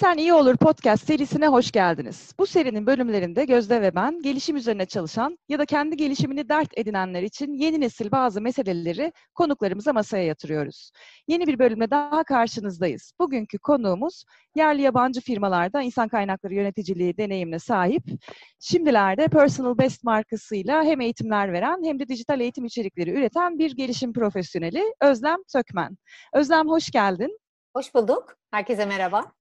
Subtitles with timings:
[0.00, 2.34] İstersen İyi Olur podcast serisine hoş geldiniz.
[2.38, 7.22] Bu serinin bölümlerinde Gözde ve ben gelişim üzerine çalışan ya da kendi gelişimini dert edinenler
[7.22, 10.90] için yeni nesil bazı meseleleri konuklarımıza masaya yatırıyoruz.
[11.28, 13.12] Yeni bir bölümle daha karşınızdayız.
[13.20, 14.24] Bugünkü konuğumuz
[14.56, 18.02] yerli yabancı firmalarda insan kaynakları yöneticiliği deneyimine sahip,
[18.60, 24.12] şimdilerde Personal Best markasıyla hem eğitimler veren hem de dijital eğitim içerikleri üreten bir gelişim
[24.12, 25.96] profesyoneli Özlem Sökmen.
[26.34, 27.38] Özlem hoş geldin.
[27.74, 28.36] Hoş bulduk.
[28.50, 29.32] Herkese merhaba.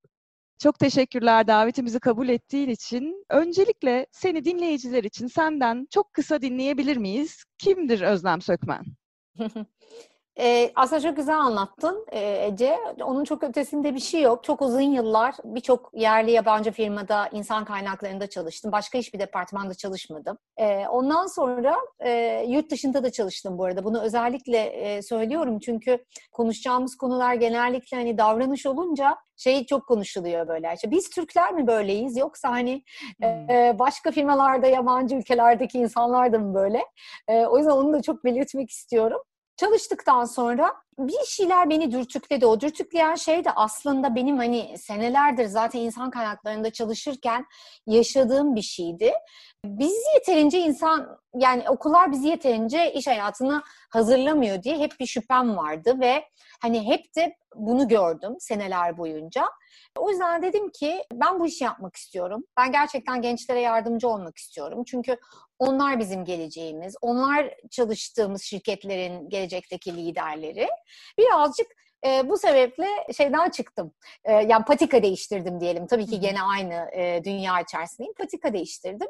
[0.59, 3.25] Çok teşekkürler davetimizi kabul ettiğin için.
[3.29, 7.43] Öncelikle seni dinleyiciler için senden çok kısa dinleyebilir miyiz?
[7.57, 8.85] Kimdir Özlem Sökmen?
[10.39, 12.77] Ee, aslında çok güzel anlattın e, Ece.
[13.03, 14.43] Onun çok ötesinde bir şey yok.
[14.43, 18.71] Çok uzun yıllar birçok yerli yabancı firmada insan kaynaklarında çalıştım.
[18.71, 20.37] Başka hiçbir departmanda çalışmadım.
[20.57, 23.83] Ee, ondan sonra e, yurt dışında da çalıştım bu arada.
[23.83, 30.71] Bunu özellikle e, söylüyorum çünkü konuşacağımız konular genellikle hani davranış olunca şey çok konuşuluyor böyle.
[30.75, 32.83] İşte biz Türkler mi böyleyiz yoksa hani
[33.21, 33.49] hmm.
[33.49, 36.81] e, başka firmalarda yabancı ülkelerdeki insanlar da mı böyle?
[37.27, 39.21] E, o yüzden onu da çok belirtmek istiyorum.
[39.59, 42.45] Çalıştıktan sonra bir şeyler beni dürtükledi.
[42.45, 47.45] O dürtükleyen şey de aslında benim hani senelerdir zaten insan kaynaklarında çalışırken
[47.87, 49.11] yaşadığım bir şeydi.
[49.65, 55.99] Biz yeterince insan yani okullar bizi yeterince iş hayatına hazırlamıyor diye hep bir şüphem vardı
[55.99, 56.23] ve
[56.61, 59.45] hani hep de bunu gördüm seneler boyunca.
[59.97, 62.43] O yüzden dedim ki ben bu işi yapmak istiyorum.
[62.57, 64.83] Ben gerçekten gençlere yardımcı olmak istiyorum.
[64.87, 65.17] Çünkü
[65.59, 66.95] onlar bizim geleceğimiz.
[67.01, 70.67] Onlar çalıştığımız şirketlerin gelecekteki liderleri.
[71.17, 71.67] Birazcık
[72.05, 73.93] e, bu sebeple şeyden çıktım.
[74.23, 75.87] E, yani patika değiştirdim diyelim.
[75.87, 78.13] Tabii ki gene aynı e, dünya içerisindeyim.
[78.13, 79.07] Patika değiştirdim.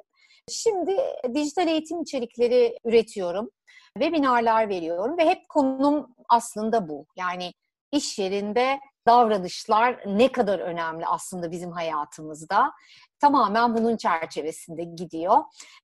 [0.50, 0.98] Şimdi
[1.34, 3.50] dijital eğitim içerikleri üretiyorum.
[3.94, 7.06] Webinarlar veriyorum ve hep konum aslında bu.
[7.16, 7.54] Yani
[7.92, 12.72] iş yerinde davranışlar ne kadar önemli aslında bizim hayatımızda.
[13.20, 15.38] Tamamen bunun çerçevesinde gidiyor.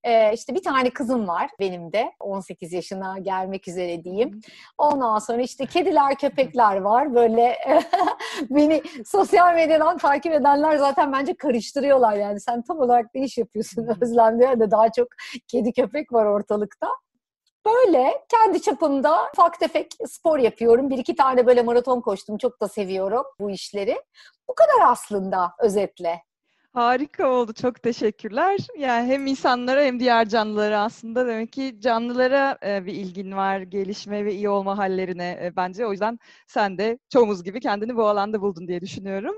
[0.03, 4.41] Ee, işte bir tane kızım var benim de 18 yaşına gelmek üzere diyeyim.
[4.77, 7.15] Ondan sonra işte kediler, köpekler var.
[7.15, 7.57] Böyle
[8.49, 12.39] beni sosyal medyadan takip edenler zaten bence karıştırıyorlar yani.
[12.39, 15.07] Sen tam olarak ne iş yapıyorsun Özlem diye de daha çok
[15.47, 16.87] kedi köpek var ortalıkta.
[17.65, 20.89] Böyle kendi çapımda ufak tefek spor yapıyorum.
[20.89, 22.37] Bir iki tane böyle maraton koştum.
[22.37, 24.01] Çok da seviyorum bu işleri.
[24.47, 26.21] Bu kadar aslında özetle.
[26.73, 27.53] Harika oldu.
[27.53, 28.59] Çok teşekkürler.
[28.77, 33.59] Yani hem insanlara hem diğer canlılara aslında demek ki canlılara e, bir ilgin var.
[33.59, 35.85] Gelişme ve iyi olma hallerine e, bence.
[35.85, 39.35] O yüzden sen de çoğumuz gibi kendini bu alanda buldun diye düşünüyorum.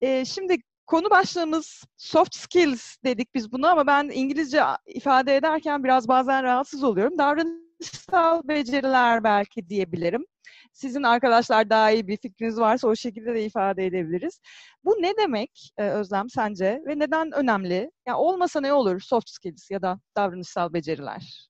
[0.00, 6.08] E, şimdi konu başlığımız soft skills dedik biz bunu ama ben İngilizce ifade ederken biraz
[6.08, 7.18] bazen rahatsız oluyorum.
[7.18, 10.26] Davranışsal beceriler belki diyebilirim.
[10.72, 14.40] Sizin arkadaşlar daha iyi bir fikriniz varsa o şekilde de ifade edebiliriz.
[14.84, 17.90] Bu ne demek e, Özlem sence ve neden önemli?
[18.06, 21.48] Yani olmasa ne olur soft skills ya da davranışsal beceriler?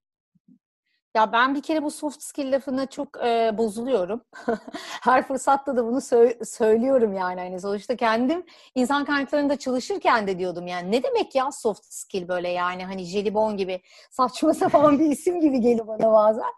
[1.17, 4.21] Ya ben bir kere bu soft skill lafına çok e, bozuluyorum.
[5.03, 7.41] Her fırsatta da bunu sö- söylüyorum yani.
[7.41, 8.45] Hani sonuçta kendim
[8.75, 13.57] insan kaynaklarında çalışırken de diyordum yani ne demek ya soft skill böyle yani hani jelibon
[13.57, 16.53] gibi saçma sapan bir isim gibi geliyor bana bazen.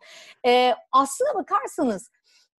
[0.46, 2.10] E, aslına bakarsanız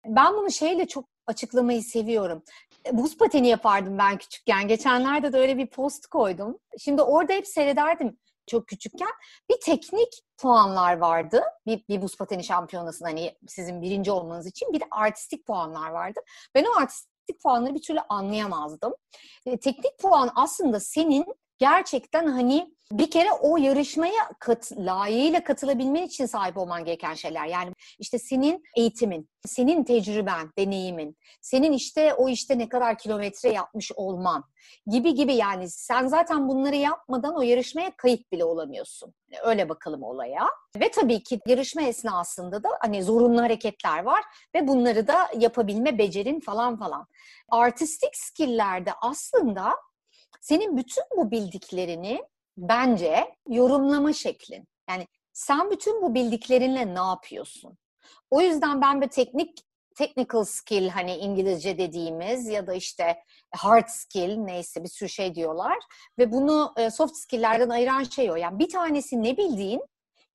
[0.05, 2.43] ben bunu şeyle çok açıklamayı seviyorum.
[2.85, 4.67] E, buz pateni yapardım ben küçükken.
[4.67, 6.57] Geçenlerde de öyle bir post koydum.
[6.77, 8.17] Şimdi orada hep seyrederdim
[8.49, 9.11] çok küçükken
[9.49, 11.41] bir teknik puanlar vardı.
[11.65, 16.19] Bir, bir buz pateni şampiyonasında hani sizin birinci olmanız için bir de artistik puanlar vardı.
[16.55, 18.95] Ben o artistik puanları bir türlü anlayamazdım.
[19.45, 21.25] E, teknik puan aslında senin
[21.59, 27.45] gerçekten hani bir kere o yarışmaya kat, layığıyla katılabilmen için sahip olman gereken şeyler.
[27.45, 33.91] Yani işte senin eğitimin, senin tecrüben, deneyimin, senin işte o işte ne kadar kilometre yapmış
[33.95, 34.43] olman
[34.87, 39.13] gibi gibi yani sen zaten bunları yapmadan o yarışmaya kayıt bile olamıyorsun.
[39.43, 40.49] Öyle bakalım olaya.
[40.75, 44.23] Ve tabii ki yarışma esnasında da hani zorunlu hareketler var
[44.55, 47.07] ve bunları da yapabilme becerin falan falan.
[47.49, 49.75] Artistik skill'lerde aslında
[50.41, 52.23] senin bütün bu bildiklerini
[52.57, 54.67] bence yorumlama şeklin.
[54.89, 57.77] Yani sen bütün bu bildiklerinle ne yapıyorsun?
[58.29, 59.63] O yüzden ben bir teknik
[59.99, 65.77] technical skill hani İngilizce dediğimiz ya da işte hard skill neyse bir sürü şey diyorlar
[66.19, 68.35] ve bunu e, soft skill'lerden ayıran şey o.
[68.35, 69.81] Yani bir tanesi ne bildiğin,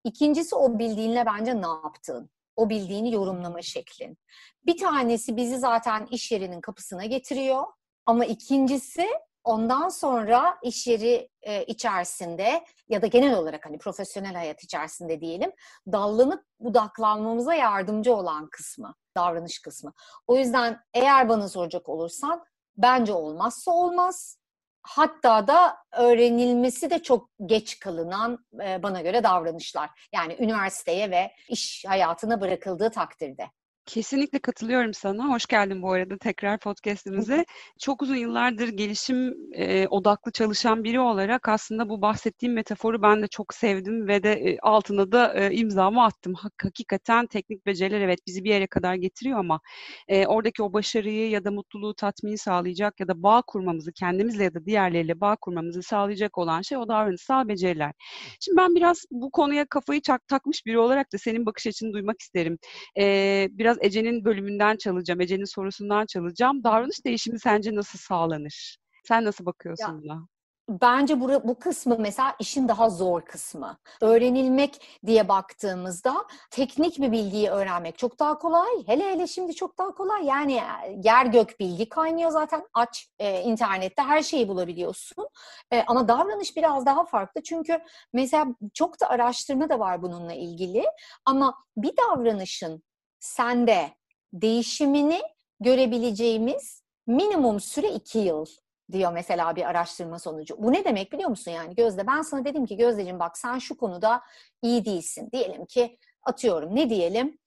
[0.04, 2.30] ikincisi o bildiğinle bence ne yaptığın.
[2.56, 4.18] O bildiğini yorumlama şeklin.
[4.66, 7.64] Bir tanesi bizi zaten iş yerinin kapısına getiriyor
[8.06, 9.08] ama ikincisi
[9.44, 15.52] Ondan sonra iş yeri e, içerisinde ya da genel olarak hani profesyonel hayat içerisinde diyelim
[15.92, 19.92] dallanıp budaklanmamıza yardımcı olan kısmı, davranış kısmı.
[20.26, 22.44] O yüzden eğer bana soracak olursan
[22.76, 24.38] bence olmazsa olmaz
[24.82, 30.08] hatta da öğrenilmesi de çok geç kalınan e, bana göre davranışlar.
[30.14, 33.50] Yani üniversiteye ve iş hayatına bırakıldığı takdirde.
[33.86, 35.28] Kesinlikle katılıyorum sana.
[35.28, 37.44] Hoş geldin bu arada tekrar podcast'imize.
[37.80, 43.26] Çok uzun yıllardır gelişim e, odaklı çalışan biri olarak aslında bu bahsettiğim metaforu ben de
[43.28, 46.34] çok sevdim ve de e, altına da e, imzamı attım.
[46.62, 49.60] Hakikaten teknik beceriler evet bizi bir yere kadar getiriyor ama
[50.08, 54.54] e, oradaki o başarıyı ya da mutluluğu, tatmini sağlayacak ya da bağ kurmamızı, kendimizle ya
[54.54, 57.92] da diğerleriyle bağ kurmamızı sağlayacak olan şey o davranışsal beceriler.
[58.40, 62.20] Şimdi ben biraz bu konuya kafayı çak, takmış biri olarak da senin bakış açını duymak
[62.20, 62.58] isterim.
[62.98, 66.64] E, biraz biraz Ece'nin bölümünden çalacağım, Ece'nin sorusundan çalacağım.
[66.64, 68.78] Davranış değişimi sence nasıl sağlanır?
[69.04, 70.28] Sen nasıl bakıyorsun ya, buna?
[70.68, 73.78] Bence bu, bu kısmı mesela işin daha zor kısmı.
[74.00, 76.14] Öğrenilmek diye baktığımızda
[76.50, 78.86] teknik bir bilgiyi öğrenmek çok daha kolay.
[78.86, 80.24] Hele hele şimdi çok daha kolay.
[80.24, 80.60] Yani
[81.04, 82.62] yer gök bilgi kaynıyor zaten.
[82.74, 85.28] Aç e, internette her şeyi bulabiliyorsun.
[85.72, 87.42] E, ama davranış biraz daha farklı.
[87.42, 87.78] Çünkü
[88.12, 90.84] mesela çok da araştırma da var bununla ilgili.
[91.24, 92.82] Ama bir davranışın
[93.24, 93.90] sende
[94.32, 95.22] değişimini
[95.60, 98.46] görebileceğimiz minimum süre iki yıl
[98.92, 100.56] diyor mesela bir araştırma sonucu.
[100.58, 102.06] Bu ne demek biliyor musun yani Gözde?
[102.06, 104.22] Ben sana dedim ki Gözdeciğim bak sen şu konuda
[104.62, 105.28] iyi değilsin.
[105.32, 107.38] Diyelim ki atıyorum ne diyelim?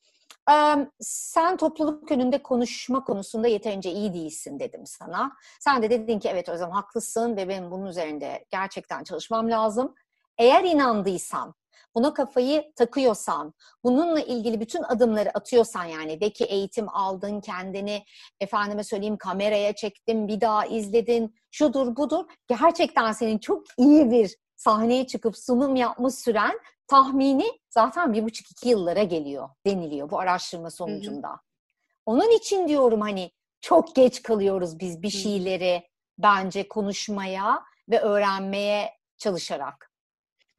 [0.99, 5.31] Sen topluluk önünde konuşma konusunda yeterince iyi değilsin dedim sana.
[5.59, 9.95] Sen de dedin ki evet zaman haklısın ve benim bunun üzerinde gerçekten çalışmam lazım.
[10.37, 11.53] Eğer inandıysan
[11.95, 13.53] buna kafayı takıyorsan,
[13.83, 18.03] bununla ilgili bütün adımları atıyorsan yani de ki eğitim aldın, kendini
[18.39, 22.25] efendime söyleyeyim kameraya çektin, bir daha izledin, şudur budur.
[22.47, 28.69] Gerçekten senin çok iyi bir sahneye çıkıp sunum yapmış süren tahmini zaten bir buçuk iki
[28.69, 31.27] yıllara geliyor deniliyor bu araştırma sonucunda.
[31.27, 31.37] Hı hı.
[32.05, 33.31] Onun için diyorum hani
[33.61, 35.83] çok geç kalıyoruz biz bir şeyleri
[36.17, 39.86] bence konuşmaya ve öğrenmeye çalışarak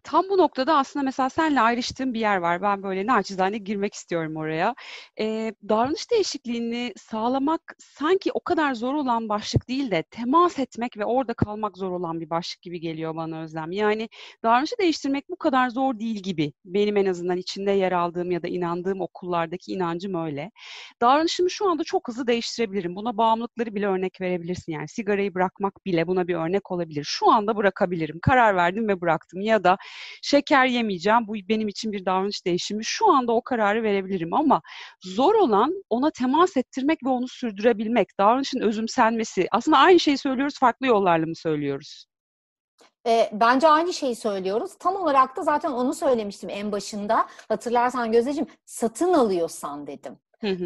[0.02, 2.62] tam bu noktada aslında mesela senle ayrıştığım bir yer var.
[2.62, 4.74] Ben böyle naçizane girmek istiyorum oraya.
[5.20, 11.04] Ee, davranış değişikliğini sağlamak sanki o kadar zor olan başlık değil de temas etmek ve
[11.04, 13.72] orada kalmak zor olan bir başlık gibi geliyor bana Özlem.
[13.72, 14.08] Yani
[14.42, 16.52] davranışı değiştirmek bu kadar zor değil gibi.
[16.64, 20.50] Benim en azından içinde yer aldığım ya da inandığım okullardaki inancım öyle.
[21.00, 22.96] Davranışımı şu anda çok hızlı değiştirebilirim.
[22.96, 24.72] Buna bağımlılıkları bile örnek verebilirsin.
[24.72, 27.04] Yani sigarayı bırakmak bile buna bir örnek olabilir.
[27.04, 28.18] Şu anda bırakabilirim.
[28.22, 29.40] Karar verdim ve bıraktım.
[29.40, 29.76] Ya da
[30.22, 31.26] şeker yemeyeceğim.
[31.26, 32.84] Bu benim için bir davranış değişimi.
[32.84, 34.60] Şu anda o kararı verebilirim ama
[35.04, 38.08] zor olan ona temas ettirmek ve onu sürdürebilmek.
[38.18, 39.48] Davranışın özümsenmesi.
[39.52, 42.06] Aslında aynı şeyi söylüyoruz, farklı yollarla mı söylüyoruz?
[43.06, 44.70] E, bence aynı şeyi söylüyoruz.
[44.78, 47.26] Tam olarak da zaten onu söylemiştim en başında.
[47.48, 50.18] Hatırlarsan Gözdeciğim satın alıyorsan dedim.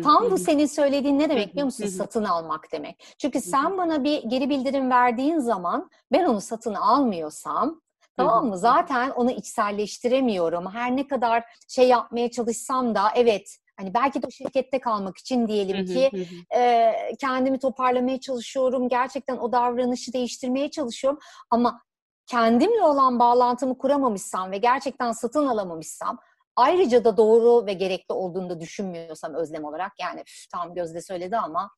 [0.03, 1.87] Tam bu senin söylediğin ne demek biliyor musun?
[1.87, 3.15] satın almak demek.
[3.19, 7.81] Çünkü sen bana bir geri bildirim verdiğin zaman ben onu satın almıyorsam
[8.17, 8.59] Tamam mı?
[8.59, 10.71] Zaten onu içselleştiremiyorum.
[10.71, 15.49] Her ne kadar şey yapmaya çalışsam da evet hani belki de o şirkette kalmak için
[15.49, 16.11] diyelim ki
[16.57, 18.89] e, kendimi toparlamaya çalışıyorum.
[18.89, 21.21] Gerçekten o davranışı değiştirmeye çalışıyorum.
[21.51, 21.83] Ama
[22.27, 26.19] kendimle olan bağlantımı kuramamışsam ve gerçekten satın alamamışsam
[26.57, 31.37] ayrıca da doğru ve gerekli olduğunu da düşünmüyorsam özlem olarak yani üf, tam Gözde söyledi
[31.37, 31.71] ama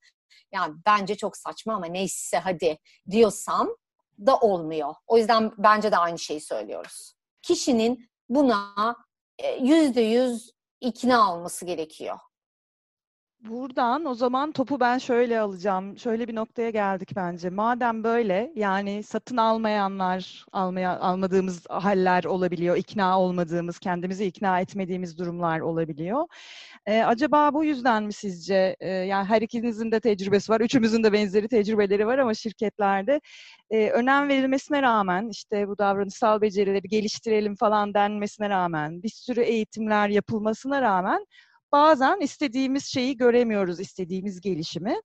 [0.53, 2.79] yani bence çok saçma ama neyse hadi
[3.11, 3.69] diyorsam
[4.19, 4.95] da olmuyor.
[5.07, 7.15] O yüzden bence de aynı şeyi söylüyoruz.
[7.43, 8.97] Kişinin buna
[9.39, 12.19] e, yüzde yüz ikna olması gerekiyor.
[13.45, 15.99] Buradan o zaman topu ben şöyle alacağım.
[15.99, 17.51] Şöyle bir noktaya geldik bence.
[17.51, 25.61] Madem böyle yani satın almayanlar, almaya almadığımız haller olabiliyor, ikna olmadığımız, kendimizi ikna etmediğimiz durumlar
[25.61, 26.27] olabiliyor.
[26.87, 28.77] Ee, acaba bu yüzden mi sizce?
[28.81, 33.21] E, yani her ikinizin de tecrübesi var, üçümüzün de benzeri tecrübeleri var ama şirketlerde
[33.71, 40.09] e, önem verilmesine rağmen işte bu davranışsal becerileri geliştirelim falan denmesine rağmen bir sürü eğitimler
[40.09, 41.27] yapılmasına rağmen
[41.75, 44.97] bazen istediğimiz şeyi göremiyoruz, istediğimiz gelişimi.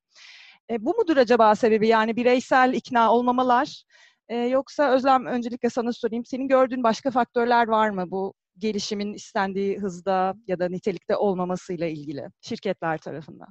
[0.70, 1.88] E, bu mudur acaba sebebi?
[1.88, 3.84] Yani bireysel ikna olmamalar
[4.28, 6.24] e, yoksa Özlem öncelikle sana sorayım.
[6.24, 12.28] Senin gördüğün başka faktörler var mı bu gelişimin istendiği hızda ya da nitelikte olmamasıyla ilgili
[12.40, 13.48] şirketler tarafından?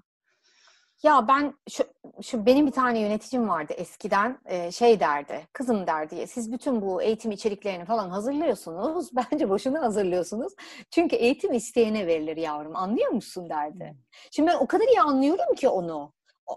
[1.03, 1.83] Ya ben şu,
[2.21, 7.01] şu benim bir tane yöneticim vardı eskiden e, şey derdi kızım derdi siz bütün bu
[7.01, 10.53] eğitim içeriklerini falan hazırlıyorsunuz bence boşuna hazırlıyorsunuz
[10.91, 13.95] çünkü eğitim isteyene verilir yavrum anlıyor musun derdi.
[14.31, 16.13] Şimdi ben o kadar iyi anlıyorum ki onu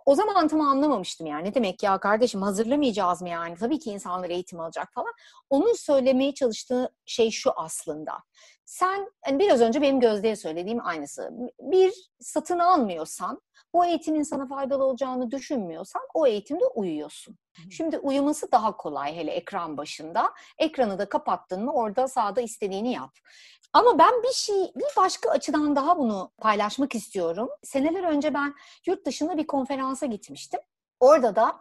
[0.07, 1.45] o zaman tam anlamamıştım yani.
[1.45, 3.55] Ne demek ya kardeşim hazırlamayacağız mı yani?
[3.57, 5.13] Tabii ki insanlar eğitim alacak falan.
[5.51, 8.13] Onun söylemeye çalıştığı şey şu aslında.
[8.73, 11.31] Sen hani biraz önce benim Gözde'ye söylediğim aynısı.
[11.61, 13.41] Bir satın almıyorsan
[13.73, 17.38] o eğitimin sana faydalı olacağını düşünmüyorsan o eğitimde uyuyorsun.
[17.71, 20.33] Şimdi uyuması daha kolay hele ekran başında.
[20.59, 23.11] Ekranı da kapattın mı orada sağda istediğini yap.
[23.73, 27.49] Ama ben bir şey, bir başka açıdan daha bunu paylaşmak istiyorum.
[27.62, 28.55] Seneler önce ben
[28.87, 30.61] yurt dışında bir konferansa gitmiştim.
[31.00, 31.57] Orada da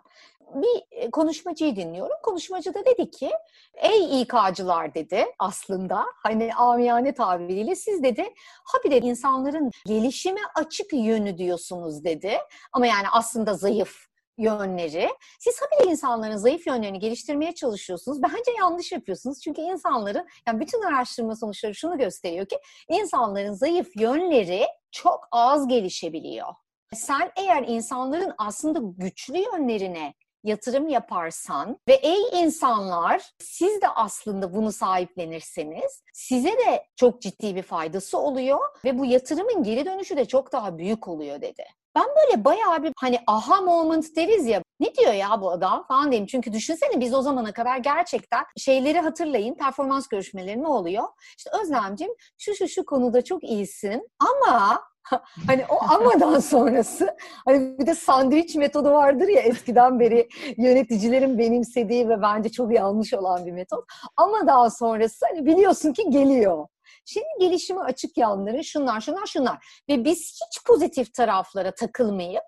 [0.56, 2.16] bir e, konuşmacıyı dinliyorum.
[2.24, 3.32] Konuşmacı da dedi ki,
[3.76, 11.38] ey İK'cılar dedi aslında, hani amiyane tabiriyle siz dedi, ha bir insanların gelişime açık yönü
[11.38, 12.38] diyorsunuz dedi.
[12.74, 15.10] Ama yani aslında zayıf yönleri.
[15.40, 18.22] Siz habire insanların zayıf yönlerini geliştirmeye çalışıyorsunuz.
[18.22, 19.42] Bence yanlış yapıyorsunuz.
[19.42, 22.58] Çünkü insanların, yani bütün araştırma sonuçları şunu gösteriyor ki
[22.90, 26.48] insanların zayıf yönleri çok az gelişebiliyor.
[26.94, 34.72] Sen eğer insanların aslında güçlü yönlerine yatırım yaparsan ve ey insanlar siz de aslında bunu
[34.72, 40.52] sahiplenirseniz size de çok ciddi bir faydası oluyor ve bu yatırımın geri dönüşü de çok
[40.52, 41.64] daha büyük oluyor dedi.
[41.96, 46.12] Ben böyle bayağı bir hani aha moment deriz ya ne diyor ya bu adam falan
[46.12, 46.28] diyeyim.
[46.28, 51.04] Çünkü düşünsene biz o zamana kadar gerçekten şeyleri hatırlayın performans görüşmeleri ne oluyor?
[51.38, 54.84] İşte Özlemciğim şu şu şu konuda çok iyisin ama
[55.48, 57.16] hani o amadan sonrası
[57.46, 63.14] hani bir de sandviç metodu vardır ya eskiden beri yöneticilerin benimsediği ve bence çok yanlış
[63.14, 63.86] olan bir metot.
[64.18, 66.68] Ama daha sonrası hani biliyorsun ki geliyor.
[67.06, 72.44] Şimdi gelişime açık yanları şunlar şunlar şunlar ve biz hiç pozitif taraflara takılmayıp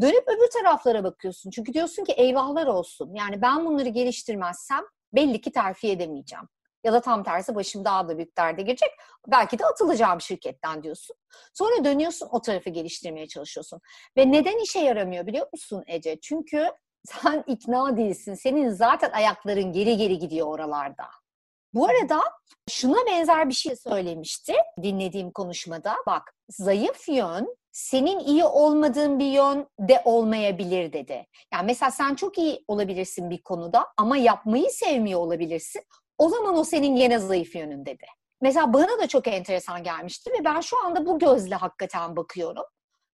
[0.00, 1.50] dönüp öbür taraflara bakıyorsun.
[1.50, 3.14] Çünkü diyorsun ki eyvahlar olsun.
[3.14, 4.84] Yani ben bunları geliştirmezsem
[5.14, 6.44] belli ki terfi edemeyeceğim.
[6.84, 8.90] Ya da tam tersi başım daha da büyük derde girecek.
[9.28, 11.16] Belki de atılacağım şirketten diyorsun.
[11.54, 13.80] Sonra dönüyorsun o tarafı geliştirmeye çalışıyorsun.
[14.16, 16.20] Ve neden işe yaramıyor biliyor musun Ece?
[16.20, 16.70] Çünkü
[17.06, 18.34] sen ikna değilsin.
[18.34, 21.04] Senin zaten ayakların geri geri gidiyor oralarda.
[21.74, 22.20] Bu arada
[22.70, 25.96] şuna benzer bir şey söylemişti dinlediğim konuşmada.
[26.06, 31.26] Bak zayıf yön senin iyi olmadığın bir yön de olmayabilir dedi.
[31.52, 35.82] Yani mesela sen çok iyi olabilirsin bir konuda ama yapmayı sevmiyor olabilirsin.
[36.18, 38.06] O zaman o senin yine zayıf yönün dedi.
[38.40, 42.64] Mesela bana da çok enteresan gelmişti ve ben şu anda bu gözle hakikaten bakıyorum.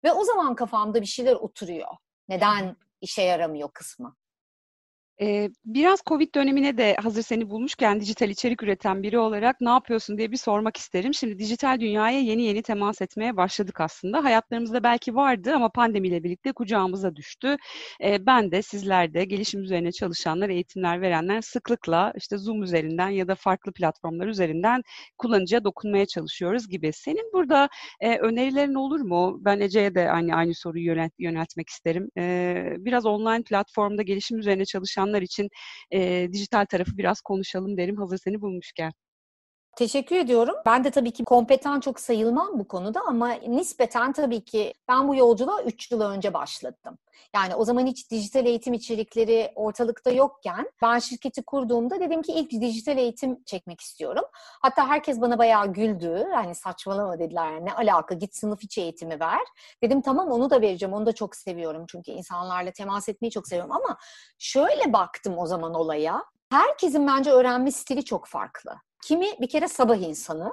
[0.05, 1.89] Ve o zaman kafamda bir şeyler oturuyor.
[2.29, 4.17] Neden işe yaramıyor kısmı.
[5.65, 10.33] Biraz Covid dönemine de hazır seni bulmuşken dijital içerik üreten biri olarak ne yapıyorsun diye
[10.33, 11.15] bir sormak isterim.
[11.15, 14.25] Şimdi dijital dünyaya yeni yeni temas etmeye başladık aslında.
[14.25, 17.57] Hayatlarımızda belki vardı ama pandemiyle birlikte kucağımıza düştü.
[18.21, 23.35] Ben de sizler de gelişim üzerine çalışanlar, eğitimler verenler sıklıkla işte Zoom üzerinden ya da
[23.35, 24.83] farklı platformlar üzerinden
[25.19, 26.93] kullanıcıya dokunmaya çalışıyoruz gibi.
[26.93, 27.69] Senin burada
[28.03, 29.37] önerilerin olur mu?
[29.41, 32.09] Ben Ece'ye de aynı aynı soruyu yönelt, yöneltmek isterim.
[32.85, 35.49] Biraz online platformda gelişim üzerine çalışan çalışanlar için
[35.93, 38.93] e, dijital tarafı biraz konuşalım derim hazır seni bulmuşken.
[39.77, 40.55] Teşekkür ediyorum.
[40.67, 45.15] Ben de tabii ki kompetan çok sayılmam bu konuda ama nispeten tabii ki ben bu
[45.15, 46.99] yolculuğa 3 yıl önce başladım.
[47.35, 52.51] Yani o zaman hiç dijital eğitim içerikleri ortalıkta yokken ben şirketi kurduğumda dedim ki ilk
[52.51, 54.25] dijital eğitim çekmek istiyorum.
[54.63, 56.27] Hatta herkes bana bayağı güldü.
[56.35, 59.41] Hani saçmalama dediler ne alaka git sınıf içi eğitimi ver.
[59.83, 60.95] Dedim tamam onu da vereceğim.
[60.95, 63.97] Onu da çok seviyorum çünkü insanlarla temas etmeyi çok seviyorum ama
[64.39, 66.25] şöyle baktım o zaman olaya.
[66.55, 68.77] Herkesin bence öğrenme stili çok farklı.
[69.03, 70.53] Kimi bir kere sabah insanı,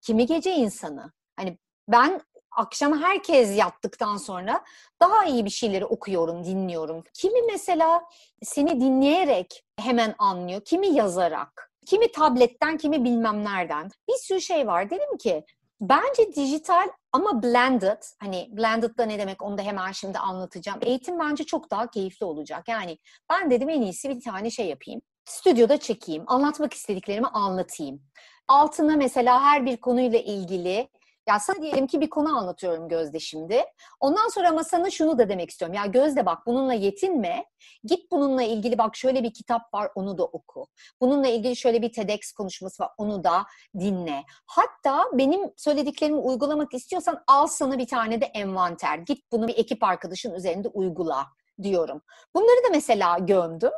[0.00, 1.12] kimi gece insanı.
[1.36, 1.58] Hani
[1.88, 2.20] ben
[2.50, 4.64] akşam herkes yattıktan sonra
[5.00, 7.04] daha iyi bir şeyleri okuyorum, dinliyorum.
[7.14, 8.04] Kimi mesela
[8.42, 13.90] seni dinleyerek hemen anlıyor, kimi yazarak, kimi tabletten, kimi bilmem nereden.
[14.08, 14.90] Bir sürü şey var.
[14.90, 15.44] Dedim ki
[15.80, 20.78] bence dijital ama blended, hani blended da ne demek onu da hemen şimdi anlatacağım.
[20.82, 22.68] Eğitim bence çok daha keyifli olacak.
[22.68, 22.98] Yani
[23.30, 28.02] ben dedim en iyisi bir tane şey yapayım stüdyoda çekeyim, anlatmak istediklerimi anlatayım.
[28.48, 30.88] Altına mesela her bir konuyla ilgili
[31.28, 33.64] ya sana diyelim ki bir konu anlatıyorum Gözde şimdi.
[34.00, 35.74] Ondan sonra ama sana şunu da demek istiyorum.
[35.74, 37.44] Ya Gözde bak bununla yetinme.
[37.84, 40.66] Git bununla ilgili bak şöyle bir kitap var onu da oku.
[41.00, 43.44] Bununla ilgili şöyle bir TEDx konuşması var onu da
[43.78, 44.24] dinle.
[44.46, 48.98] Hatta benim söylediklerimi uygulamak istiyorsan al sana bir tane de envanter.
[48.98, 51.26] Git bunu bir ekip arkadaşın üzerinde uygula
[51.62, 52.02] diyorum.
[52.34, 53.72] Bunları da mesela gömdüm.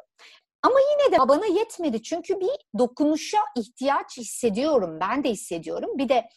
[0.66, 4.98] Ama yine de bana yetmedi çünkü bir dokunuşa ihtiyaç hissediyorum.
[5.00, 5.90] Ben de hissediyorum.
[5.98, 6.28] Bir de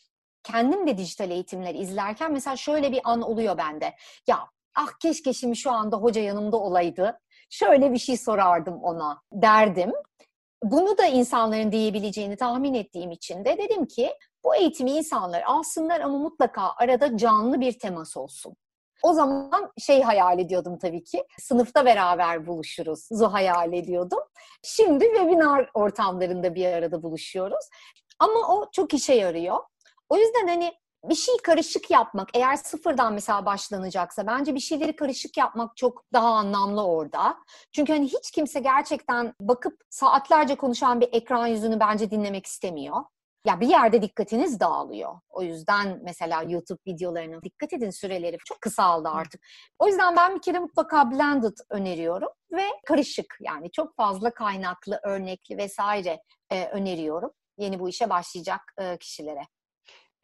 [0.44, 3.96] kendim de dijital eğitimler izlerken mesela şöyle bir an oluyor bende.
[4.28, 4.40] Ya
[4.76, 7.20] ah keşke şimdi şu anda hoca yanımda olaydı.
[7.50, 9.92] Şöyle bir şey sorardım ona derdim.
[10.64, 16.18] Bunu da insanların diyebileceğini tahmin ettiğim için de dedim ki bu eğitimi insanlar alsınlar ama
[16.18, 18.56] mutlaka arada canlı bir temas olsun.
[19.04, 21.24] O zaman şey hayal ediyordum tabii ki.
[21.40, 23.08] Sınıfta beraber buluşuruz.
[23.12, 24.20] Zu hayal ediyordum.
[24.64, 27.70] Şimdi webinar ortamlarında bir arada buluşuyoruz.
[28.20, 29.58] Ama o çok işe yarıyor.
[30.10, 35.38] O yüzden hani bir şey karışık yapmak eğer sıfırdan mesela başlanacaksa bence bir şeyleri karışık
[35.38, 37.38] yapmak çok daha anlamlı orada.
[37.72, 42.96] Çünkü hani hiç kimse gerçekten bakıp saatlerce konuşan bir ekran yüzünü bence dinlemek istemiyor.
[43.46, 45.20] Ya bir yerde dikkatiniz dağılıyor.
[45.30, 49.42] O yüzden mesela YouTube videolarına dikkat edin süreleri çok kısaldı artık.
[49.80, 55.58] O yüzden ben bir kere mutlaka blended öneriyorum ve karışık yani çok fazla kaynaklı, örnekli
[55.58, 56.20] vesaire
[56.50, 59.42] e, öneriyorum yeni bu işe başlayacak e, kişilere.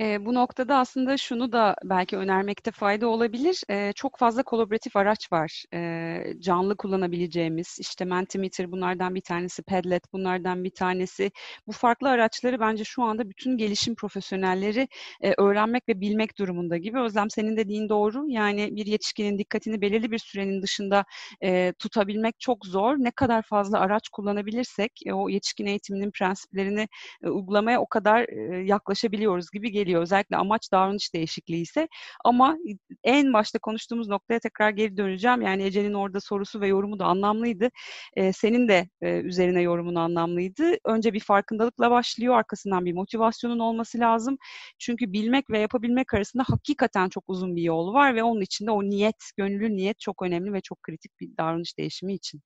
[0.01, 3.61] E, bu noktada aslında şunu da belki önermekte fayda olabilir.
[3.69, 5.63] E, çok fazla kolaboratif araç var.
[5.73, 7.77] E, canlı kullanabileceğimiz.
[7.79, 11.31] İşte Mentimeter bunlardan bir tanesi, Padlet bunlardan bir tanesi.
[11.67, 14.87] Bu farklı araçları bence şu anda bütün gelişim profesyonelleri
[15.21, 16.99] e, öğrenmek ve bilmek durumunda gibi.
[16.99, 18.29] Özlem senin dediğin doğru.
[18.29, 21.05] Yani bir yetişkinin dikkatini belirli bir sürenin dışında
[21.43, 22.95] e, tutabilmek çok zor.
[22.97, 26.87] Ne kadar fazla araç kullanabilirsek e, o yetişkin eğitiminin prensiplerini
[27.23, 30.01] e, uygulamaya o kadar e, yaklaşabiliyoruz gibi geliyor geliyor.
[30.01, 31.87] Özellikle amaç davranış değişikliği ise.
[32.25, 32.57] Ama
[33.03, 35.41] en başta konuştuğumuz noktaya tekrar geri döneceğim.
[35.41, 37.69] Yani Ece'nin orada sorusu ve yorumu da anlamlıydı.
[38.15, 40.77] Ee, senin de e, üzerine yorumun anlamlıydı.
[40.85, 42.35] Önce bir farkındalıkla başlıyor.
[42.35, 44.37] Arkasından bir motivasyonun olması lazım.
[44.79, 48.83] Çünkü bilmek ve yapabilmek arasında hakikaten çok uzun bir yol var ve onun içinde o
[48.83, 52.41] niyet, gönüllü niyet çok önemli ve çok kritik bir davranış değişimi için.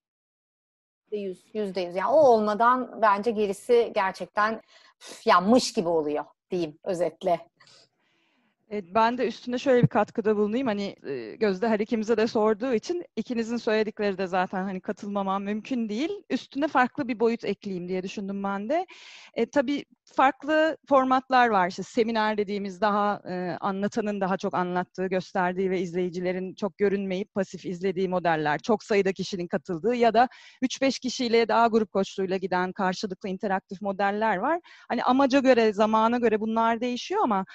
[1.12, 1.96] Yüz, yüzde yüz.
[1.96, 4.62] Yani o olmadan bence gerisi gerçekten
[5.25, 7.39] yanmış gibi oluyor diyeyim özetle.
[8.72, 10.68] Evet, ben de üstünde şöyle bir katkıda bulunayım.
[10.68, 10.96] Hani
[11.40, 16.10] Gözde her ikimize de sorduğu için ikinizin söyledikleri de zaten hani katılmamam mümkün değil.
[16.30, 18.86] Üstüne farklı bir boyut ekleyeyim diye düşündüm ben de.
[19.34, 19.86] E, tabii
[20.16, 21.68] farklı formatlar var.
[21.70, 27.66] İşte seminer dediğimiz daha e, anlatanın daha çok anlattığı, gösterdiği ve izleyicilerin çok görünmeyip pasif
[27.66, 28.60] izlediği modeller.
[28.60, 30.28] Çok sayıda kişinin katıldığı ya da
[30.62, 34.60] 3-5 kişiyle daha grup koçluğuyla giden karşılıklı interaktif modeller var.
[34.90, 37.46] Hani amaca göre, zamana göre bunlar değişiyor ama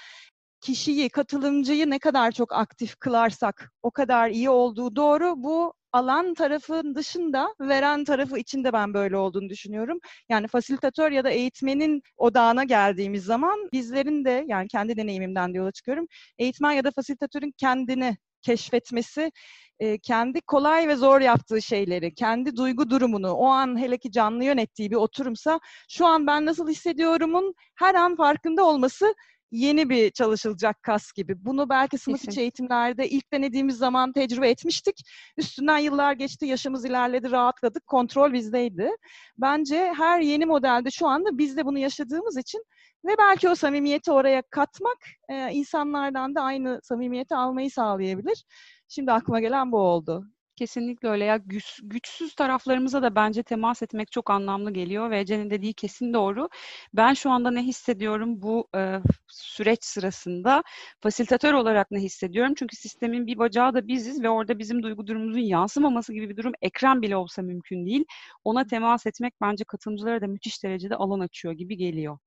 [0.65, 5.35] kişiyi, katılımcıyı ne kadar çok aktif kılarsak o kadar iyi olduğu doğru.
[5.37, 9.99] Bu alan tarafın dışında veren tarafı içinde ben böyle olduğunu düşünüyorum.
[10.29, 15.73] Yani fasilitatör ya da eğitmenin odağına geldiğimiz zaman bizlerin de yani kendi deneyimimden de yola
[15.73, 16.07] çıkıyorum.
[16.39, 19.33] Eğitmen ya da fasilitatörün kendini keşfetmesi,
[20.03, 24.91] kendi kolay ve zor yaptığı şeyleri, kendi duygu durumunu, o an hele ki canlı yönettiği
[24.91, 29.15] bir oturumsa şu an ben nasıl hissediyorumun her an farkında olması
[29.55, 31.45] yeni bir çalışılacak kas gibi.
[31.45, 32.31] Bunu belki sınıf Kesin.
[32.31, 34.97] içi eğitimlerde ilk denediğimiz zaman tecrübe etmiştik.
[35.37, 38.91] Üstünden yıllar geçti, yaşımız ilerledi, rahatladık, kontrol bizdeydi.
[39.39, 42.65] Bence her yeni modelde şu anda biz de bunu yaşadığımız için
[43.05, 48.45] ve belki o samimiyeti oraya katmak e, insanlardan da aynı samimiyeti almayı sağlayabilir.
[48.89, 50.25] Şimdi aklıma gelen bu oldu.
[50.57, 55.51] Kesinlikle öyle ya güç, güçsüz taraflarımıza da bence temas etmek çok anlamlı geliyor ve Ece'nin
[55.51, 56.49] dediği kesin doğru.
[56.95, 60.63] Ben şu anda ne hissediyorum bu e, süreç sırasında
[61.01, 62.55] fasilitatör olarak ne hissediyorum?
[62.59, 66.53] Çünkü sistemin bir bacağı da biziz ve orada bizim duygu durumumuzun yansımaması gibi bir durum
[66.63, 68.05] ekran bile olsa mümkün değil.
[68.45, 72.19] Ona temas etmek bence katılımcılara da müthiş derecede alan açıyor gibi geliyor.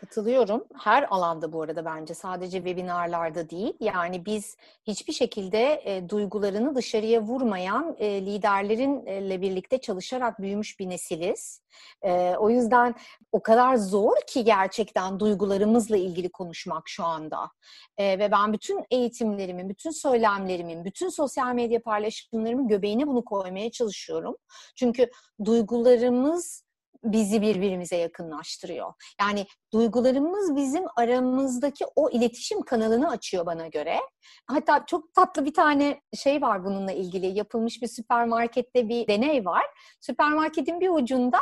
[0.00, 0.64] Katılıyorum.
[0.78, 3.74] Her alanda bu arada bence sadece webinarlarda değil.
[3.80, 11.62] Yani biz hiçbir şekilde e, duygularını dışarıya vurmayan e, liderlerinle birlikte çalışarak büyümüş bir nesiliz.
[12.02, 12.94] E, o yüzden
[13.32, 17.50] o kadar zor ki gerçekten duygularımızla ilgili konuşmak şu anda.
[17.98, 24.36] E, ve ben bütün eğitimlerimin, bütün söylemlerimin, bütün sosyal medya paylaşımlarımın göbeğine bunu koymaya çalışıyorum.
[24.76, 25.10] Çünkü
[25.44, 26.69] duygularımız
[27.04, 28.92] bizi birbirimize yakınlaştırıyor.
[29.20, 34.00] Yani duygularımız bizim aramızdaki o iletişim kanalını açıyor bana göre.
[34.46, 37.26] Hatta çok tatlı bir tane şey var bununla ilgili.
[37.26, 39.64] Yapılmış bir süpermarkette bir deney var.
[40.00, 41.38] Süpermarketin bir ucunda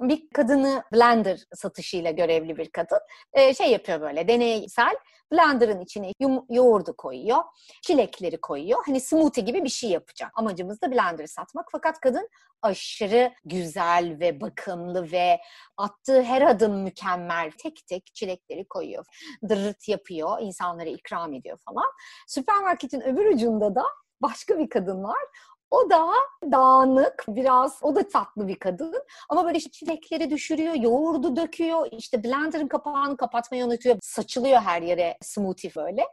[0.00, 3.00] bir kadını blender satışıyla görevli bir kadın
[3.32, 4.96] e, şey yapıyor böyle deneysel
[5.32, 7.38] blenderın içine yum, yoğurdu koyuyor,
[7.82, 8.78] çilekleri koyuyor.
[8.86, 10.30] Hani smoothie gibi bir şey yapacak.
[10.34, 11.68] Amacımız da blenderı satmak.
[11.72, 12.28] Fakat kadın
[12.62, 15.40] aşırı güzel ve bakımlı ve
[15.76, 17.50] attığı her adım mükemmel.
[17.58, 19.04] Tek tek çilekleri koyuyor.
[19.48, 21.90] Dırırt yapıyor, insanlara ikram ediyor falan.
[22.28, 23.84] Süpermarketin öbür ucunda da
[24.22, 25.22] başka bir kadın var.
[25.70, 26.06] O da
[26.52, 28.94] dağınık, biraz o da tatlı bir kadın.
[29.28, 33.96] Ama böyle işte çilekleri düşürüyor, yoğurdu döküyor, işte blenderın kapağını kapatmayı unutuyor.
[34.02, 36.06] Saçılıyor her yere smoothie böyle.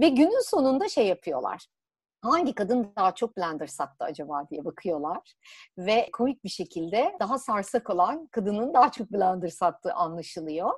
[0.00, 1.66] Ve günün sonunda şey yapıyorlar
[2.22, 5.34] hangi kadın daha çok blender sattı acaba diye bakıyorlar.
[5.78, 10.70] Ve komik bir şekilde daha sarsak olan kadının daha çok blender sattığı anlaşılıyor.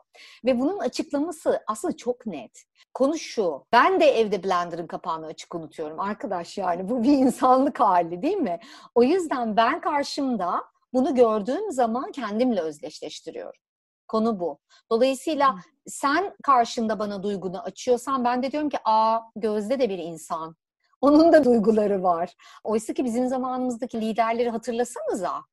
[0.45, 2.65] Ve bunun açıklaması aslında çok net.
[2.95, 8.23] Konu şu, ben de evde blenderın kapağını açık unutuyorum arkadaş yani bu bir insanlık hali
[8.23, 8.61] değil mi?
[8.95, 13.61] O yüzden ben karşımda bunu gördüğüm zaman kendimle özdeşleştiriyorum.
[14.09, 14.59] Konu bu.
[14.91, 20.57] Dolayısıyla sen karşında bana duygunu açıyorsan ben de diyorum ki aa Gözde de bir insan.
[21.01, 22.35] Onun da duyguları var.
[22.65, 25.45] Oysa ki bizim zamanımızdaki liderleri hatırlasanıza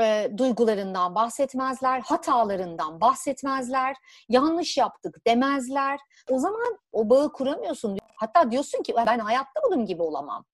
[0.00, 3.96] e, duygularından bahsetmezler, hatalarından bahsetmezler,
[4.28, 6.00] yanlış yaptık demezler.
[6.30, 7.98] O zaman o bağı kuramıyorsun.
[8.16, 10.44] Hatta diyorsun ki ben hayatta bunun gibi olamam.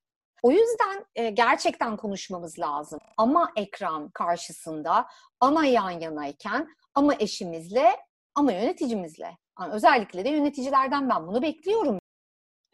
[0.42, 2.98] O yüzden e, gerçekten konuşmamız lazım.
[3.16, 5.06] Ama ekran karşısında,
[5.40, 7.96] ama yan yanayken, ama eşimizle,
[8.34, 9.36] ama yöneticimizle.
[9.60, 11.99] Yani özellikle de yöneticilerden ben bunu bekliyorum.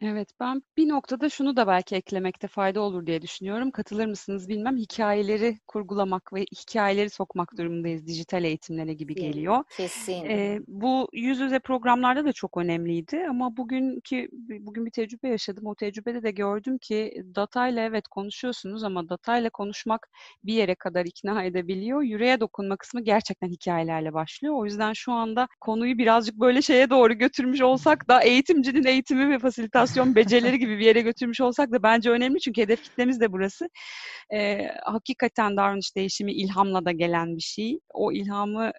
[0.01, 3.71] Evet, ben bir noktada şunu da belki eklemekte fayda olur diye düşünüyorum.
[3.71, 4.77] Katılır mısınız bilmem.
[4.77, 9.63] Hikayeleri kurgulamak ve hikayeleri sokmak durumundayız dijital eğitimlere gibi geliyor.
[9.77, 10.25] Kesin.
[10.25, 14.27] Ee, bu yüz yüze programlarda da çok önemliydi ama bugünkü
[14.59, 15.65] bugün bir tecrübe yaşadım.
[15.65, 20.07] O tecrübede de gördüm ki datayla evet konuşuyorsunuz ama datayla konuşmak
[20.43, 22.01] bir yere kadar ikna edebiliyor.
[22.01, 24.55] Yüreğe dokunma kısmı gerçekten hikayelerle başlıyor.
[24.57, 29.39] O yüzden şu anda konuyu birazcık böyle şeye doğru götürmüş olsak da eğitimcinin eğitimi ve
[29.39, 33.31] fasilitasyon komünikasyon becerileri gibi bir yere götürmüş olsak da bence önemli çünkü hedef kitlemiz de
[33.31, 33.69] burası.
[34.33, 37.79] Ee, hakikaten davranış değişimi ilhamla da gelen bir şey.
[37.93, 38.71] O ilhamı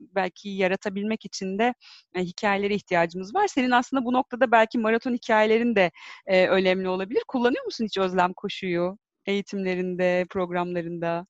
[0.00, 1.74] belki yaratabilmek için de
[2.14, 3.46] e, hikayelere ihtiyacımız var.
[3.46, 5.90] Senin aslında bu noktada belki maraton hikayelerin de
[6.26, 7.22] e, önemli olabilir.
[7.28, 11.26] Kullanıyor musun hiç Özlem koşuyu eğitimlerinde, programlarında?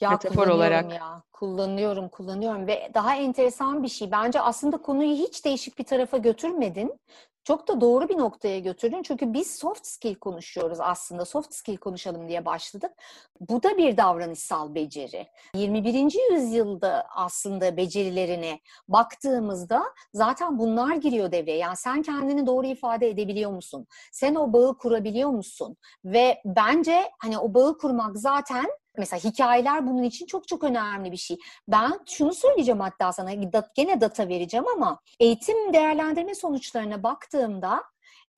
[0.00, 0.92] Ya Metafor olarak.
[0.92, 1.22] ya.
[1.32, 4.10] Kullanıyorum, kullanıyorum ve daha enteresan bir şey.
[4.10, 6.98] Bence aslında konuyu hiç değişik bir tarafa götürmedin.
[7.46, 9.02] Çok da doğru bir noktaya götürdün.
[9.02, 11.24] Çünkü biz soft skill konuşuyoruz aslında.
[11.24, 12.90] Soft skill konuşalım diye başladık.
[13.40, 15.26] Bu da bir davranışsal beceri.
[15.54, 16.32] 21.
[16.32, 19.82] yüzyılda aslında becerilerine baktığımızda
[20.12, 21.56] zaten bunlar giriyor devreye.
[21.58, 23.86] Yani sen kendini doğru ifade edebiliyor musun?
[24.12, 25.76] Sen o bağı kurabiliyor musun?
[26.04, 28.66] Ve bence hani o bağı kurmak zaten
[28.98, 31.38] mesela hikayeler bunun için çok çok önemli bir şey.
[31.68, 33.32] Ben şunu söyleyeceğim hatta sana
[33.74, 37.84] gene data vereceğim ama eğitim değerlendirme sonuçlarına baktığımda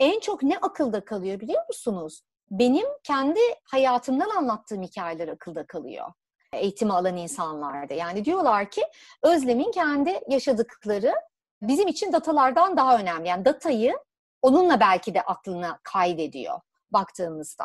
[0.01, 2.23] en çok ne akılda kalıyor biliyor musunuz?
[2.51, 6.12] Benim kendi hayatımdan anlattığım hikayeler akılda kalıyor
[6.53, 7.94] eğitimi alan insanlarda.
[7.94, 8.83] Yani diyorlar ki
[9.23, 11.14] Özlem'in kendi yaşadıkları
[11.62, 13.29] bizim için datalardan daha önemli.
[13.29, 13.99] Yani datayı
[14.42, 16.61] onunla belki de aklına kaydediyor
[16.92, 17.64] baktığımızda.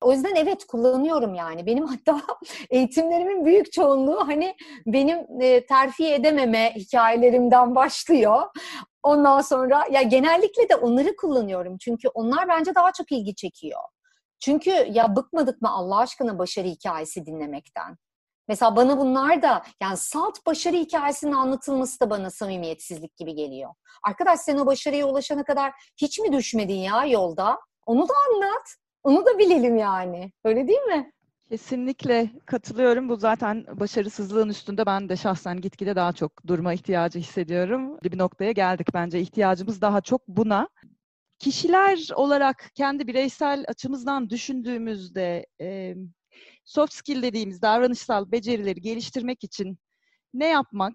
[0.00, 1.66] O yüzden evet kullanıyorum yani.
[1.66, 2.20] Benim hatta
[2.70, 4.56] eğitimlerimin büyük çoğunluğu hani
[4.86, 8.42] benim e, terfi edememe hikayelerimden başlıyor.
[9.02, 11.78] Ondan sonra ya genellikle de onları kullanıyorum.
[11.78, 13.80] Çünkü onlar bence daha çok ilgi çekiyor.
[14.40, 17.96] Çünkü ya bıkmadık mı Allah aşkına başarı hikayesi dinlemekten?
[18.48, 23.70] Mesela bana bunlar da yani salt başarı hikayesinin anlatılması da bana samimiyetsizlik gibi geliyor.
[24.02, 27.58] Arkadaş sen o başarıya ulaşana kadar hiç mi düşmedin ya yolda?
[27.86, 28.76] Onu da anlat.
[29.02, 30.32] Onu da bilelim yani.
[30.44, 31.12] Öyle değil mi?
[31.48, 33.08] Kesinlikle katılıyorum.
[33.08, 37.98] Bu zaten başarısızlığın üstünde ben de şahsen gitgide daha çok durma ihtiyacı hissediyorum.
[38.02, 39.20] Bir noktaya geldik bence.
[39.20, 40.68] ihtiyacımız daha çok buna.
[41.38, 45.46] Kişiler olarak kendi bireysel açımızdan düşündüğümüzde
[46.64, 49.78] soft skill dediğimiz davranışsal becerileri geliştirmek için
[50.34, 50.94] ne yapmak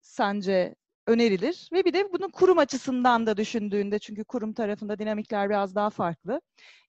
[0.00, 0.74] sence
[1.08, 1.68] önerilir.
[1.72, 6.40] Ve bir de bunun kurum açısından da düşündüğünde çünkü kurum tarafında dinamikler biraz daha farklı.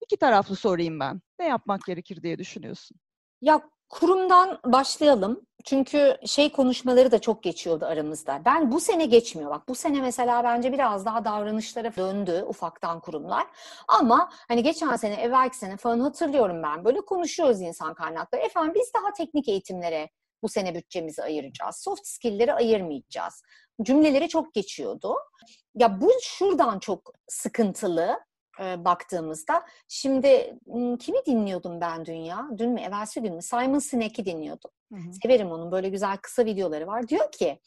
[0.01, 1.21] İki taraflı sorayım ben.
[1.39, 2.97] Ne yapmak gerekir diye düşünüyorsun?
[3.41, 5.41] Ya kurumdan başlayalım.
[5.65, 8.41] Çünkü şey konuşmaları da çok geçiyordu aramızda.
[8.45, 9.51] Ben bu sene geçmiyor.
[9.51, 13.47] Bak bu sene mesela bence biraz daha davranışlara döndü ufaktan kurumlar.
[13.87, 16.85] Ama hani geçen sene, evvelki sene falan hatırlıyorum ben.
[16.85, 18.41] Böyle konuşuyoruz insan kaynakları.
[18.41, 20.09] Efendim biz daha teknik eğitimlere
[20.43, 21.75] bu sene bütçemizi ayıracağız.
[21.75, 23.43] Soft skill'leri ayırmayacağız.
[23.81, 25.15] Cümleleri çok geçiyordu.
[25.75, 28.19] Ya bu şuradan çok sıkıntılı
[28.61, 29.65] e, baktığımızda.
[29.87, 30.59] Şimdi
[30.99, 32.49] kimi dinliyordum ben dün ya?
[32.57, 33.41] Dün mü, evvelsi gün mü?
[33.41, 34.71] Simon Sinek'i dinliyordum.
[34.93, 35.13] Hı hı.
[35.23, 37.07] Severim onun böyle güzel kısa videoları var.
[37.07, 37.59] Diyor ki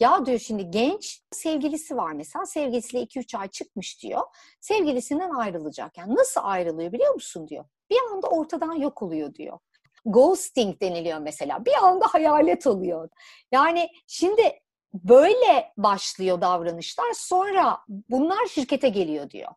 [0.00, 2.46] ya diyor şimdi genç sevgilisi var mesela.
[2.46, 4.22] Sevgilisiyle 2-3 ay çıkmış diyor.
[4.60, 5.98] Sevgilisinden ayrılacak.
[5.98, 7.64] Yani nasıl ayrılıyor biliyor musun diyor.
[7.90, 9.58] Bir anda ortadan yok oluyor diyor
[10.04, 11.64] ghosting deniliyor mesela.
[11.64, 13.08] Bir anda hayalet oluyor.
[13.52, 14.42] Yani şimdi
[14.94, 17.12] böyle başlıyor davranışlar.
[17.14, 19.52] Sonra bunlar şirkete geliyor diyor.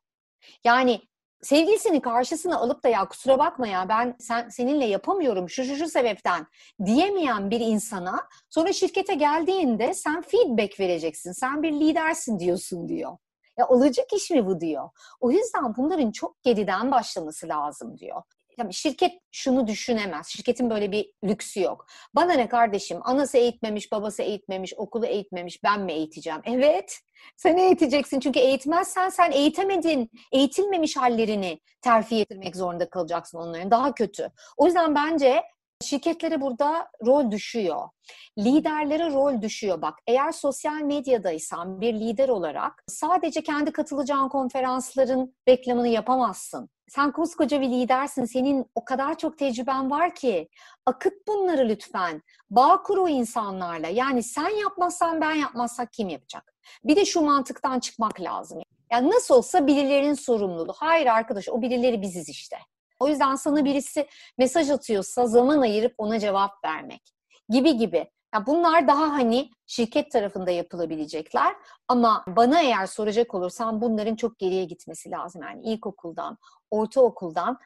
[0.63, 1.01] Yani
[1.41, 5.87] sevgilisini karşısına alıp da ya kusura bakma ya ben sen seninle yapamıyorum şu şu şu
[5.89, 6.47] sebepten
[6.85, 11.31] diyemeyen bir insana sonra şirkete geldiğinde sen feedback vereceksin.
[11.31, 13.17] Sen bir lidersin diyorsun diyor.
[13.57, 14.89] Ya olacak iş mi bu diyor.
[15.19, 18.21] O yüzden bunların çok geriden başlaması lazım diyor.
[18.57, 20.27] Tabii şirket şunu düşünemez.
[20.27, 21.85] Şirketin böyle bir lüksü yok.
[22.15, 26.41] Bana ne kardeşim anası eğitmemiş, babası eğitmemiş, okulu eğitmemiş ben mi eğiteceğim?
[26.45, 26.99] Evet
[27.37, 33.71] sen eğiteceksin çünkü eğitmezsen sen eğitemedin, eğitilmemiş hallerini terfi ettirmek zorunda kalacaksın onların.
[33.71, 34.31] Daha kötü.
[34.57, 35.43] O yüzden bence
[35.81, 37.89] Şirketlere burada rol düşüyor.
[38.37, 39.81] Liderlere rol düşüyor.
[39.81, 46.69] Bak eğer sosyal medyadaysan bir lider olarak sadece kendi katılacağın konferansların reklamını yapamazsın.
[46.87, 48.25] Sen koskoca bir lidersin.
[48.25, 50.49] Senin o kadar çok tecrüben var ki.
[50.85, 52.21] Akıt bunları lütfen.
[52.49, 53.87] Bağ kur o insanlarla.
[53.87, 56.53] Yani sen yapmazsan ben yapmazsak kim yapacak?
[56.83, 58.61] Bir de şu mantıktan çıkmak lazım.
[58.91, 60.73] Yani nasıl olsa birilerinin sorumluluğu.
[60.75, 62.57] Hayır arkadaş o birileri biziz işte.
[63.01, 67.01] O yüzden sana birisi mesaj atıyorsa zaman ayırıp ona cevap vermek
[67.49, 68.11] gibi gibi.
[68.33, 71.55] Yani bunlar daha hani şirket tarafında yapılabilecekler
[71.87, 75.41] ama bana eğer soracak olursan bunların çok geriye gitmesi lazım.
[75.41, 76.37] Yani ilkokuldan,
[76.71, 77.57] ortaokuldan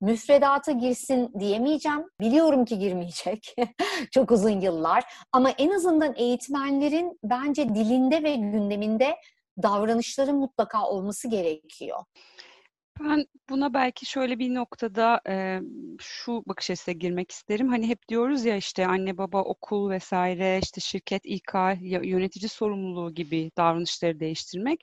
[0.00, 2.04] müfredata girsin diyemeyeceğim.
[2.20, 3.54] Biliyorum ki girmeyecek.
[4.10, 5.04] çok uzun yıllar.
[5.32, 9.16] Ama en azından eğitmenlerin bence dilinde ve gündeminde
[9.62, 12.04] davranışların mutlaka olması gerekiyor.
[13.00, 15.60] Ben buna belki şöyle bir noktada e,
[16.00, 17.68] şu bakış açısıyla girmek isterim.
[17.68, 21.52] Hani hep diyoruz ya işte anne baba okul vesaire işte şirket İK
[22.02, 24.80] yönetici sorumluluğu gibi davranışları değiştirmek.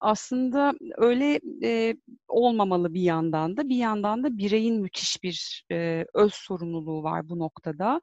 [0.00, 1.96] Aslında öyle e,
[2.28, 7.38] olmamalı bir yandan da bir yandan da bireyin müthiş bir e, öz sorumluluğu var bu
[7.38, 8.00] noktada.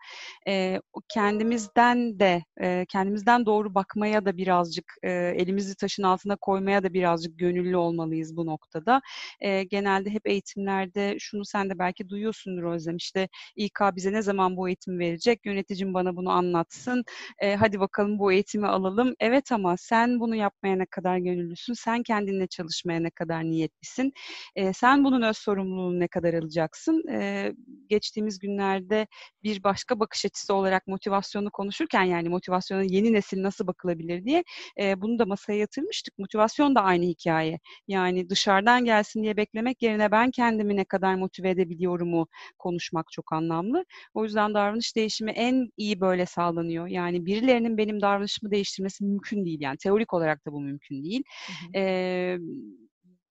[0.48, 0.82] E,
[1.14, 7.40] kendimizden de e, kendimizden doğru bakmaya da birazcık e, elimizi taşın altına koymaya da birazcık
[7.40, 9.02] gönüllü olmalıyız bu noktada.
[9.42, 14.22] E, e, genelde hep eğitimlerde şunu sen de belki duyuyorsundur Özlem işte İK bize ne
[14.22, 17.04] zaman bu eğitim verecek yöneticim bana bunu anlatsın
[17.40, 19.16] e, hadi bakalım bu eğitimi alalım.
[19.20, 24.14] Evet ama sen bunu yapmaya ne kadar gönüllüsün sen kendinle çalışmaya ne kadar niyetlisin
[24.56, 27.04] e, sen bunun öz sorumluluğunu ne kadar alacaksın?
[27.12, 27.52] E,
[27.90, 29.08] geçtiğimiz günlerde
[29.44, 34.44] bir başka bakış açısı olarak motivasyonu konuşurken yani motivasyona yeni nesil nasıl bakılabilir diye
[34.80, 36.20] e, bunu da masaya yatırmıştık.
[36.20, 37.60] Motivasyon da aynı hikaye.
[37.88, 42.28] Yani dışarıdan gelsin diye beklemek yerine ben kendimi ne kadar motive edebiliyorumu
[42.60, 43.86] konuşmak çok anlamlı.
[44.14, 46.88] O yüzden davranış değişimi en iyi böyle sağlanıyor.
[46.88, 49.62] Yani birilerinin benim davranışımı değiştirmesi mümkün değil.
[49.62, 51.24] Yani teorik olarak da bu mümkün değil.
[51.48, 51.84] Hı hı.
[51.84, 52.38] Ee,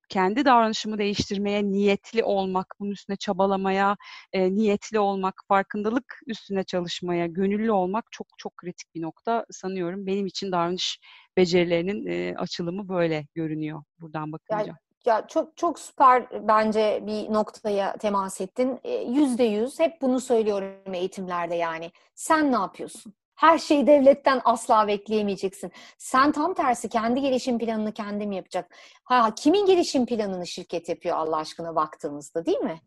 [0.08, 3.96] kendi davranışımı değiştirmeye niyetli olmak, bunun üstüne çabalamaya
[4.32, 10.06] e, niyetli olmak, farkındalık üstüne çalışmaya, gönüllü olmak çok çok kritik bir nokta sanıyorum.
[10.06, 10.98] Benim için davranış
[11.36, 14.58] becerilerinin e, açılımı böyle görünüyor buradan bakınca.
[14.60, 14.72] Yani
[15.06, 18.80] ya çok çok süper bence bir noktaya temas ettin.
[18.84, 21.90] E, yüzde yüz hep bunu söylüyorum eğitimlerde yani.
[22.14, 23.14] Sen ne yapıyorsun?
[23.34, 25.72] Her şeyi devletten asla bekleyemeyeceksin.
[25.98, 28.74] Sen tam tersi kendi gelişim planını kendim yapacak.
[29.04, 32.80] Ha kimin gelişim planını şirket yapıyor Allah aşkına baktığımızda değil mi?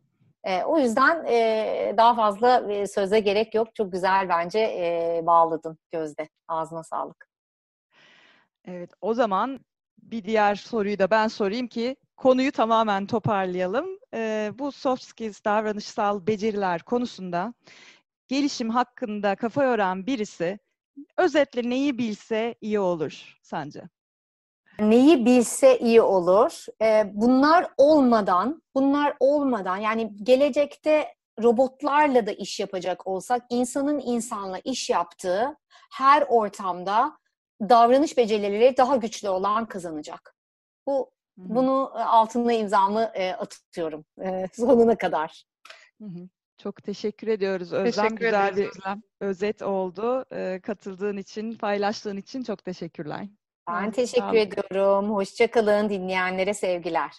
[0.44, 3.76] E, o yüzden e, daha fazla e, söze gerek yok.
[3.76, 6.30] Çok güzel bence e, bağladın Gözde.
[6.48, 7.28] Ağzına sağlık.
[8.66, 9.60] Evet o zaman
[10.02, 13.86] bir diğer soruyu da ben sorayım ki konuyu tamamen toparlayalım.
[14.14, 17.54] Ee, bu soft skills, davranışsal beceriler konusunda
[18.28, 20.60] gelişim hakkında kafa yoran birisi
[21.18, 23.82] özetle neyi bilse iyi olur sence?
[24.80, 26.66] Neyi bilse iyi olur.
[26.82, 31.08] Ee, bunlar olmadan, bunlar olmadan yani gelecekte
[31.44, 35.58] robotlarla da iş yapacak olsak insanın insanla iş yaptığı
[35.92, 37.18] her ortamda
[37.70, 40.36] davranış becerileri daha güçlü olan kazanacak.
[40.88, 41.56] Bu Hı-hı.
[41.56, 45.44] bunu e, altına imzamı e, atıyorum e, sonuna kadar.
[46.02, 46.30] Hı-hı.
[46.58, 48.08] Çok teşekkür ediyoruz Özlem.
[48.08, 49.02] Teşekkür Güzel bir Özlem.
[49.20, 50.26] özet oldu.
[50.32, 53.28] E, katıldığın için, paylaştığın için çok teşekkürler.
[53.70, 55.10] Ben teşekkür ediyorum.
[55.10, 55.90] Hoşçakalın.
[55.90, 57.12] Dinleyenlere sevgiler.